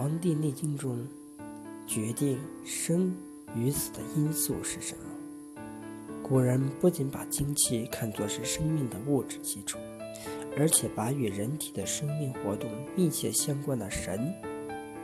[0.00, 1.06] 黄帝内经》中
[1.86, 3.14] 决定生
[3.54, 5.62] 与死的因素是什么？
[6.22, 9.78] 古人不仅把精气看作是生命的物质基础，
[10.56, 14.32] 而且把与人体的生命活动密切相关的神、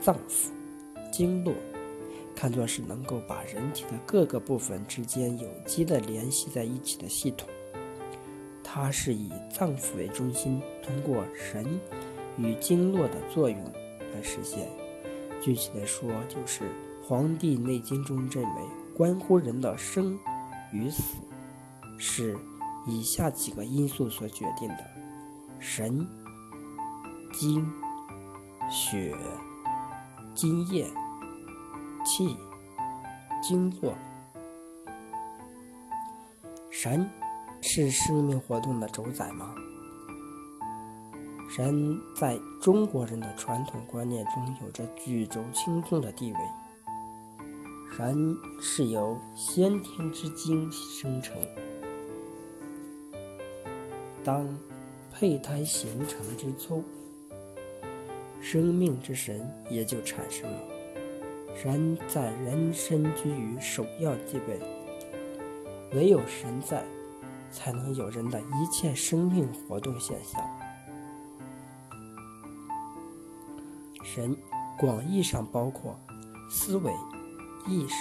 [0.00, 0.48] 脏腑、
[1.12, 1.52] 经络
[2.34, 7.46] 看作是能够把人体的各个部分之间有机的联系在一起的系统。
[8.64, 11.78] 它是以脏腑为中心，通过神
[12.38, 13.62] 与经络的作用
[14.14, 14.66] 来实现。
[15.40, 16.64] 具体的说，就是
[17.04, 18.62] 《黄帝内经》中认为，
[18.94, 20.18] 关乎人的生。
[20.72, 21.02] 与死
[21.96, 22.36] 是
[22.86, 24.78] 以下几个因素所决定的：
[25.60, 26.04] 神、
[27.32, 27.64] 精、
[28.68, 29.16] 血、
[30.34, 30.84] 津液、
[32.04, 32.36] 气、
[33.40, 33.94] 经络。
[36.68, 37.08] 神
[37.62, 39.54] 是生命活动的主宰吗？
[41.56, 46.38] 人在中国人的传统观念中有着举足轻重的地位。
[47.96, 51.34] 人是由先天之精生成，
[54.22, 54.46] 当
[55.10, 56.84] 胚胎形成之初，
[58.42, 60.58] 生命之神也就产生了。
[61.56, 64.60] 神在人身居于首要地位，
[65.94, 66.84] 唯有神在，
[67.50, 70.38] 才能有人的一切生命活动现象。
[74.16, 74.34] 神
[74.78, 75.94] 广义上包括
[76.48, 76.90] 思维。
[77.68, 77.94] 意识、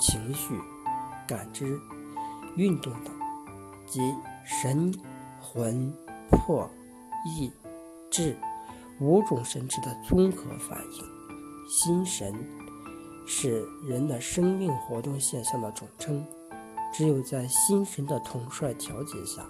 [0.00, 0.54] 情绪、
[1.26, 1.78] 感知、
[2.56, 3.12] 运动等，
[3.86, 4.14] 即
[4.46, 4.94] 神、
[5.38, 5.92] 魂、
[6.30, 6.70] 魄、
[7.26, 7.50] 意、
[8.08, 8.34] 志
[9.00, 11.68] 五种神智的综合反应。
[11.68, 12.32] 心神
[13.26, 16.24] 是人的生命活动现象的总称。
[16.94, 19.44] 只有在心神的统帅调节下，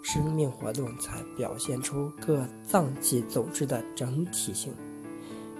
[0.00, 4.72] 生命活动才表现出各脏器组织的整体性、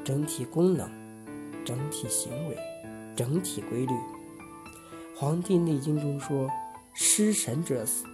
[0.04, 0.90] 整体功能、
[1.64, 2.56] 整体行为。
[3.16, 3.92] 整体规律，
[5.14, 6.48] 《黄帝内经》中说
[6.94, 8.06] ：“失神者死，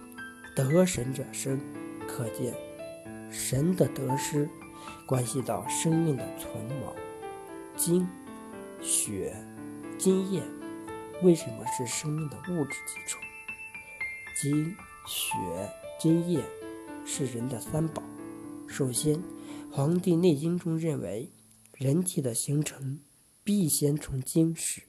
[0.53, 1.57] 得神者生。”
[2.05, 2.53] 可见，
[3.31, 4.49] 神的得失
[5.05, 6.93] 关系到生命的存亡。
[7.77, 8.05] 精、
[8.81, 9.33] 血、
[9.97, 10.41] 津液
[11.21, 13.19] 为什么是生命的物质基础？
[14.41, 15.37] 精、血、
[15.97, 16.41] 津液
[17.05, 18.03] 是人的三宝。
[18.67, 19.15] 首先，
[19.71, 21.29] 《黄帝内经》中认为，
[21.77, 22.97] 人体的形成
[23.43, 24.81] 必先从精始。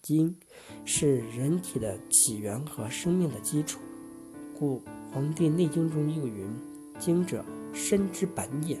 [0.00, 0.36] 精
[0.84, 3.80] 是人体的起源和生命的基础，
[4.56, 4.80] 故
[5.12, 6.48] 《黄帝内经》中又云
[6.96, 7.44] ：“精者，
[7.74, 8.78] 身之本也。”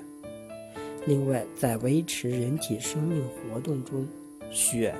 [1.08, 4.06] 另外，在维持人体生命活动中，
[4.52, 4.94] 血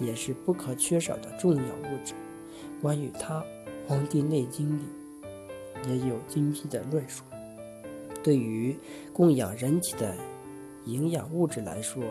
[0.00, 2.14] 也是不可缺少的重要物质。
[2.80, 3.40] 关于它，
[3.88, 7.24] 《黄帝内经》里也有精辟的论述。
[8.22, 8.78] 对于
[9.12, 10.16] 供养人体的
[10.84, 12.02] 营养物质来说，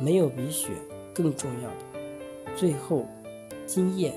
[0.00, 0.70] 没有比血
[1.14, 1.76] 更重要的。
[2.56, 3.06] 最后，
[3.66, 4.14] 津液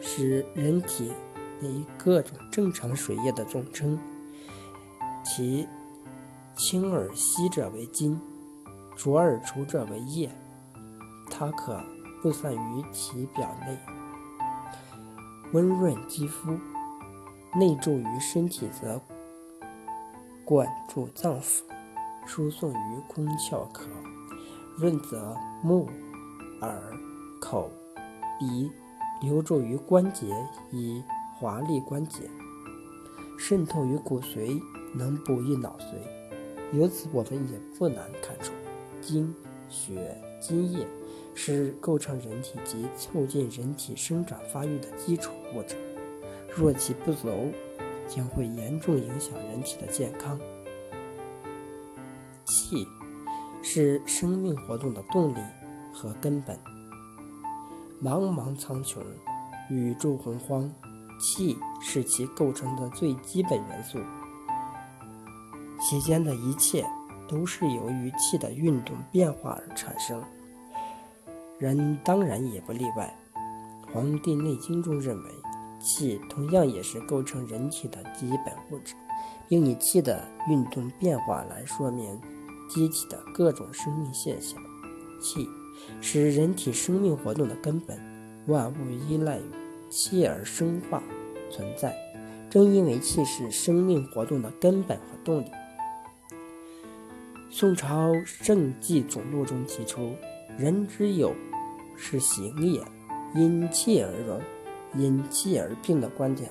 [0.00, 1.12] 是人体
[1.60, 3.98] 内各种正常水液的总称，
[5.24, 5.66] 其
[6.56, 8.20] 清而稀者为津，
[8.96, 10.30] 浊而稠者为液。
[11.30, 11.82] 它可
[12.22, 13.78] 布散于体表内，
[15.52, 16.52] 温润肌肤；
[17.54, 19.00] 内注于身体则
[20.44, 21.62] 灌注脏腑，
[22.32, 23.88] 输送于空窍可，
[24.78, 25.88] 润泽目、
[26.60, 26.80] 耳。
[27.40, 27.68] 口、
[28.38, 28.70] 鼻
[29.20, 30.26] 流注于关节
[30.70, 31.02] 以
[31.34, 32.30] 华丽关节，
[33.36, 34.62] 渗透于骨髓
[34.94, 36.78] 能补益脑髓。
[36.78, 38.52] 由此，我们也不难看出，
[39.00, 39.34] 精、
[39.68, 40.86] 血、津液
[41.34, 45.74] 是构成人体及促进人体生长发育的基础物质。
[46.54, 47.50] 若其不足，
[48.06, 50.38] 将会严重影响人体的健康。
[52.50, 52.88] 气
[53.62, 55.38] 是生命活动的动力
[55.94, 56.58] 和根本。
[58.02, 58.98] 茫茫苍穹，
[59.70, 60.68] 宇宙洪荒，
[61.20, 64.00] 气是其构成的最基本元素。
[65.80, 66.84] 其间的一切
[67.28, 70.20] 都是由于气的运动变化而产生，
[71.58, 73.14] 人当然也不例外。
[73.92, 75.30] 《黄帝内经》中认为，
[75.80, 78.94] 气同样也是构成人体的基本物质，
[79.48, 82.20] 并以气的运动变化来说明
[82.70, 84.58] 机体的各种生命现象。
[85.20, 85.46] 气。
[86.00, 87.98] 是人体生命活动的根本，
[88.46, 89.42] 万物依赖于
[89.90, 91.02] 气而生化
[91.50, 91.96] 存在。
[92.48, 95.50] 正因为气是生命活动的根本和动力，
[97.50, 100.14] 宋朝《圣纪总录》中提出
[100.56, 101.34] “人之有
[101.96, 102.80] 是形也，
[103.34, 104.40] 因气而荣，
[104.94, 106.50] 因气而病”的观点，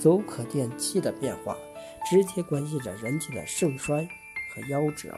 [0.00, 1.56] 足可见气的变化
[2.10, 4.08] 直接关系着人体的盛衰
[4.54, 5.14] 和夭折。